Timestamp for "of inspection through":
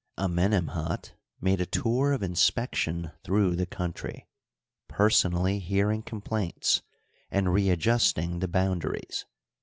2.11-3.55